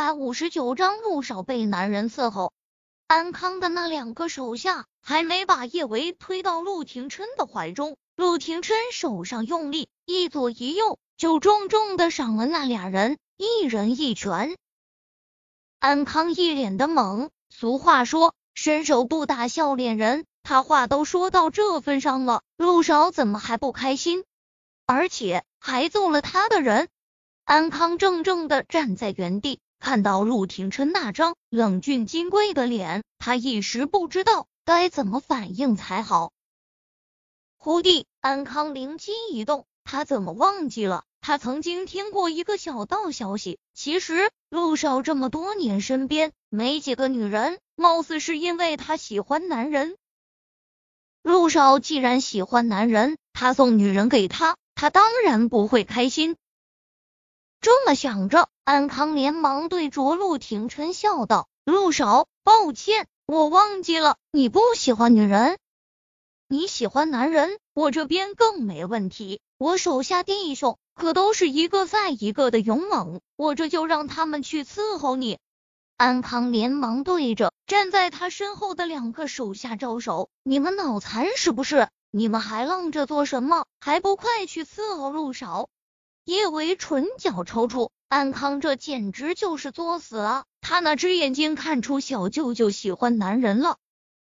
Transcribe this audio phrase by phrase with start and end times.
[0.00, 2.54] 百五十九章陆少被男人伺候。
[3.06, 14.56] 安康的那两个手下还没把叶维推到陆廷琛的怀中，陆廷琛手上用力，一左一右就重重的赏了那俩人一人一拳。
[15.80, 17.28] 安康一脸的懵。
[17.50, 20.24] 俗话说，伸手不打笑脸人。
[20.42, 24.24] 他话都说到这份上了，陆少怎么还不开心？
[24.86, 26.88] 而且还揍了他的人。
[27.44, 36.30] 安康怔怔的站在原地，看到陆廷琛那张冷峻金贵的脸，他一时不知道该怎么反应才好。
[37.56, 41.04] 忽地，安康灵机一动，他怎么忘记了？
[41.22, 49.96] 他曾经听过一个小道消息，其实陆少这么多年身边没几个女人，貌似是因为他喜欢男人。
[51.22, 56.36] 陆少既然喜欢男人，他送女人给他，他当然不会开心。
[57.60, 65.58] 这么想着，安康连忙对着陆廷琛笑道：“陆少，抱歉，我忘记了，你不喜欢女人，
[66.48, 67.58] 你喜欢男人。
[67.74, 75.38] 我这边更没问题，我手下弟兄可都是一个赛一个的勇猛，我这就让他们去伺候你。”
[75.98, 81.88] 安康连忙对着站在他身后的两个手下招手：“你们脑残是不是？
[82.10, 83.66] 你们还愣着做什么？
[83.80, 85.68] 还不快去伺候陆少！”
[86.30, 90.44] 叶维唇角抽搐，安康这简直就是作死啊！
[90.60, 93.78] 他那只眼睛看出小舅舅喜欢男人了。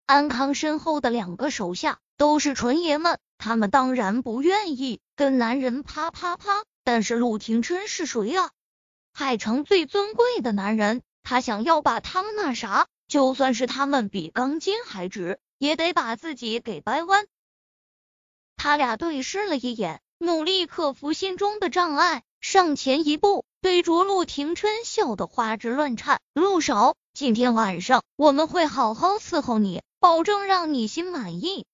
[0.06, 6.64] 安康身后的两个手下都是纯爷们，他们当然不愿意跟男人啪啪啪。
[6.84, 8.50] 但是陆廷琛是谁啊？
[9.12, 11.02] 海城最尊贵的男人。
[11.22, 17.26] 他想要把他们那啥，就算是他们比钢筋还直，也得把自己给掰弯。
[18.56, 26.20] 他俩对视了一眼，努力克服心中的障碍，上前一步，对着陆廷琛笑得花枝乱颤。
[26.34, 31.64] 陆少，今天晚上我们会好好伺候你，保证让你心满意。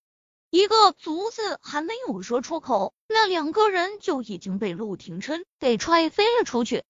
[0.51, 6.85] 一个足字还没有说出口，那两个人就已经被陆廷琛给踹飞了出去。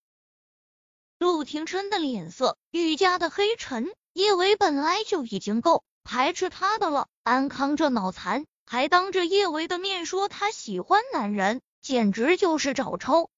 [1.19, 13.31] 陆廷琛的脸色愈加的黑沉，叶维本来就已经够排斥他的了，安康这脑残还当着叶维的面说他喜欢男人，简直就是找抽。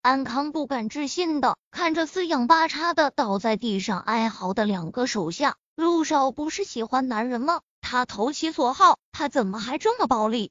[0.00, 7.60] 安康不敢置信的看着四仰八叉的倒在地上哀嚎的两个手下，陆少不是喜欢男人吗？
[7.82, 10.50] 他投其所好，他怎么还这么暴力？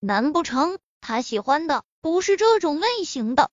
[0.00, 3.50] 难不成他喜欢的不是这种类型的？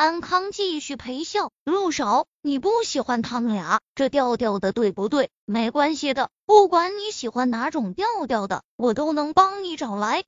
[0.00, 5.28] 安康继续陪笑，陆少，你不喜欢他们俩，这调调的对不对？
[5.44, 10.24] 没关系的，不管你喜欢哪种调调的，我都能帮你找来。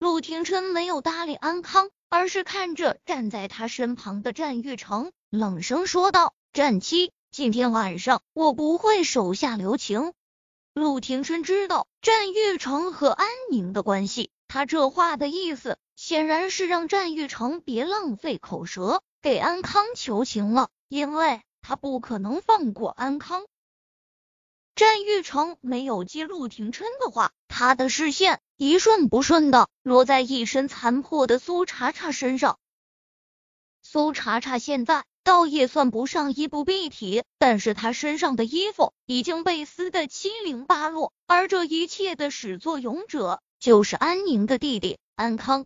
[0.00, 10.12] 陆廷琛没有搭理安康，而是看着站在他身旁的战玉成，冷声说道：“战七，今天晚上我不会手下留情。”
[10.74, 15.78] 陆廷琛知道战玉成和安宁的关系，他这话的意思。
[15.96, 23.46] 显然是让战玉成别浪费口舌，给安康求情了，因为他不可能放过安康。
[24.76, 32.56] 战玉成没有接陆廷琛的话，他的视线一瞬不瞬的落在一身残破的苏茶茶身上。
[33.82, 45.64] 苏茶茶现在倒也算不上衣不蔽体，但是他身上的衣服已经被撕得七零八落，而这一切的始作俑者就是安宁的弟弟安康。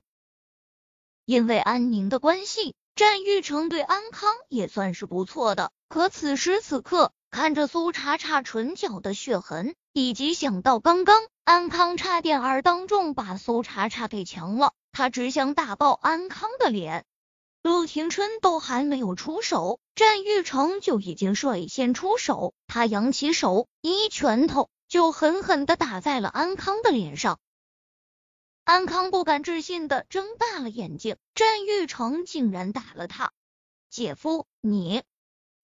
[1.25, 5.73] 因为安宁的关系，战玉成对安康也算是不错的。
[5.89, 17.05] 可此时此刻，看着苏茶茶唇角的血痕，以及想到刚刚安康差点儿当众把苏茶茶给强了，他只想打爆安康的脸。
[17.65, 27.41] 陆廷琛都还没有出手，战玉成就已经率先出手，他扬起手，一拳头就狠狠的打在了安康的脸上。
[28.69, 33.33] 安康不敢置信的睁大了眼睛，战玉成竟然打了他！
[33.89, 35.03] 姐夫，你！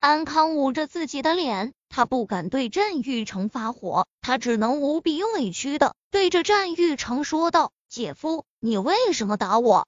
[0.01, 9.87] 安康捂着自己的脸，他不敢对战玉成发火，他只能无比委屈的对着战玉成说道：“姐夫，你为什么打我？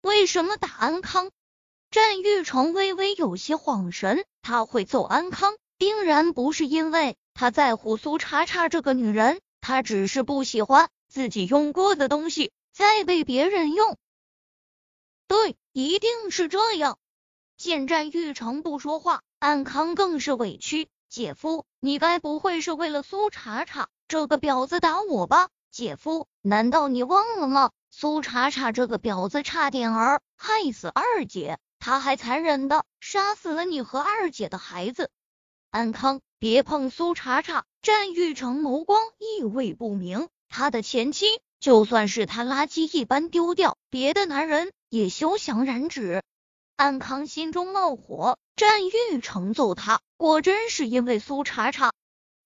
[0.00, 1.30] 为什么打安康？”
[1.92, 10.88] 战玉成微微有些恍神，他会揍安康，定然不是因为他在乎苏茶茶这个女人，他只是不喜欢。
[11.14, 13.96] 自己用过的东西再被别人用，
[15.28, 16.98] 对，一定是这样。
[17.56, 20.88] 见战玉成不说话，安康更是委屈。
[21.08, 25.50] 姐夫，你该不会是为了苏茶茶这个婊子打我吧？
[25.70, 27.70] 姐夫，难道你忘了吗？
[27.92, 35.12] 苏茶茶这个婊子差点儿害死二姐，他还残忍的杀死了你和二姐的孩子。
[35.70, 37.64] 安康，别碰苏茶茶！
[37.82, 41.26] 战玉成眸光意味不明，他的前妻
[41.58, 46.22] 就算是他垃圾一般丢掉，别的男人也休想染指。
[46.76, 51.92] 安康心中冒火，战玉成揍他，果真是因为苏茶茶。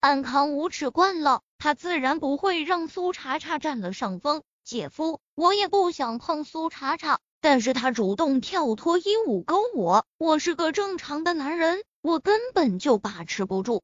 [0.00, 4.42] 安康无耻惯了，他自然不会让苏茶茶占了上风。
[4.64, 13.82] 姐夫，我也不想碰苏茶茶，但是他主动跳脱衣舞勾我，我是个正常的男人，我根本就把持不住。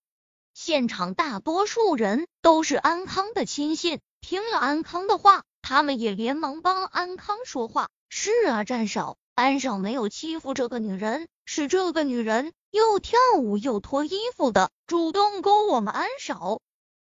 [0.54, 7.90] 现场大多数人都是安康的亲信，听了安康的话，他们也连忙帮安康说话。
[8.08, 12.54] 是啊，战少，安少没有欺负这个女人，是这个女人。
[12.70, 16.62] 又跳舞又脱衣服的，主动勾我们安少。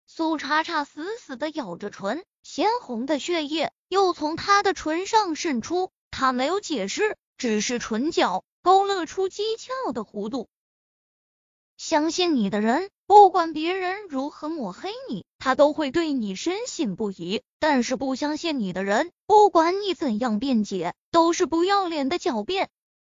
[0.05, 5.93] 苏茶茶死死的咬着唇，鲜红的血液又从她的唇上渗出。
[6.11, 10.49] 她没有解释，只是唇角勾勒出讥诮的弧度。
[11.77, 22.69] 相信你的人，不管别人如何抹黑你，他都会对你深信不疑；但是不相信你的人，不管你怎样辩解，都是不要脸的狡辩。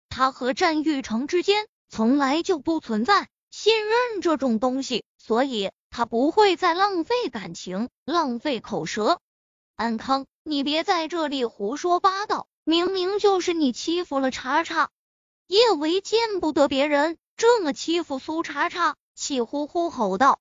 [0.10, 1.68] 他和战玉成之间。
[1.92, 9.20] 从来就不存在信任这种东西，所以他不会再浪费感情、浪费口舌。
[9.76, 14.92] 安康，你别在这里胡说八道，明明就是你欺负了茶茶。
[15.48, 20.40] 叶维见不得别人这么欺负苏茶茶，气呼呼吼道：“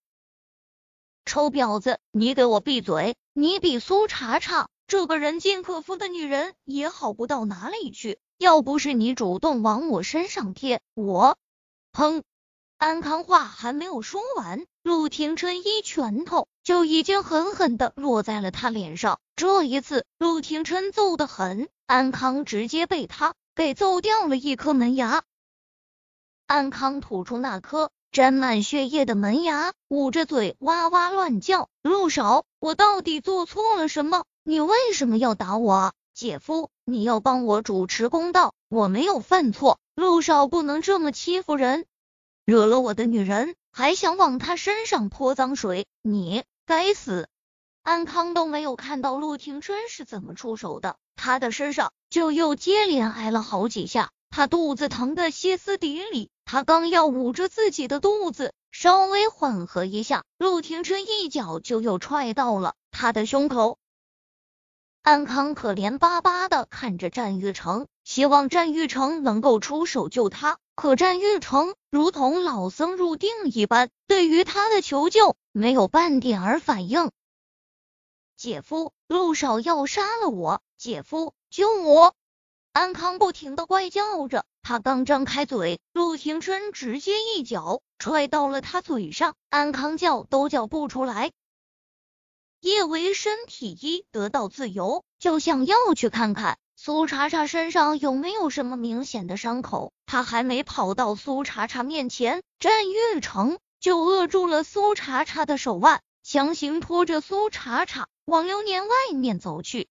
[1.26, 3.16] 臭婊子，你给我闭嘴！
[3.32, 11.36] 你比苏茶茶这个人尽可夫的女人也好不到哪里去。”要不是你主动往我身上贴，我
[11.92, 12.22] 砰！
[12.76, 19.18] 安康话还没有说完，陆廷琛一拳头就已经狠狠的落在了他脸上。
[19.34, 25.24] 这一次，陆廷琛揍得狠，安康直接被他给揍掉了一颗门牙。
[26.46, 34.24] 安康吐出那颗沾满血液的门牙，捂着嘴哇哇乱叫：“陆少，我到底做错了什么？
[34.42, 41.84] 你为什么要打我？”姐夫，你要帮我主持公道，我没有犯错，陆少不能这么欺负人，
[42.44, 47.28] 惹了我的女人，还想往他身上泼脏水，你该死！
[47.82, 63.76] 安康都没有看到陆廷琛是怎么出手的，他的身上就又接连挨了好几下，他肚子疼得歇斯底里，他刚要捂着自己的肚子稍微缓和一下，陆廷琛一脚就又踹到了他的胸口。
[65.02, 70.56] 安康可怜巴巴的看着战玉成，希望战玉成能够出手救他。
[70.74, 77.10] 可战玉成如同老僧入定一般，对于他的求救没有半点儿反应。
[78.38, 80.62] 姐夫，陆少要杀了我！
[80.78, 82.14] 姐夫，救我！
[82.78, 84.44] 安康不停的怪叫着。
[84.62, 91.32] 他刚张开嘴，陆廷琛直接一脚踹到了他嘴上，安康叫都叫不出来。
[92.60, 99.92] 叶维身体一得到自由，就想要去看看苏茶茶身上有没有什么明显的伤口。
[100.06, 109.88] 他还没跑到苏茶茶面前，战玉成就扼住了苏茶茶的手腕，强行拖着苏茶茶往流年外面走去。